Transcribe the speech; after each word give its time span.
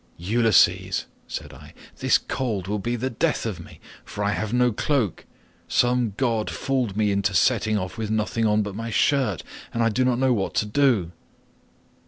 "'Ulysses,' 0.17 1.05
said 1.27 1.53
I, 1.53 1.75
'this 1.99 2.17
cold 2.17 2.67
will 2.67 2.79
be 2.79 2.95
the 2.95 3.11
death 3.11 3.45
of 3.45 3.59
me, 3.59 3.79
for 4.03 4.23
I 4.23 4.31
have 4.31 4.51
no 4.51 4.71
cloak; 4.71 5.27
some 5.67 6.15
god 6.17 6.49
fooled 6.49 6.97
me 6.97 7.11
into 7.11 7.35
setting 7.35 7.77
off 7.77 7.99
with 7.99 8.09
nothing 8.09 8.47
on 8.47 8.63
but 8.63 8.73
my 8.73 8.89
shirt, 8.89 9.43
and 9.71 9.83
I 9.83 9.89
do 9.89 10.03
not 10.03 10.17
know 10.17 10.33
what 10.33 10.55
to 10.55 10.65
do. 10.65 11.11